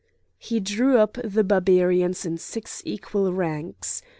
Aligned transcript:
He 0.39 0.59
drew 0.59 0.97
up 0.97 1.19
the 1.23 1.43
Barbarians 1.43 2.25
in 2.25 2.39
six 2.39 2.81
equal 2.85 3.31
ranks. 3.31 4.01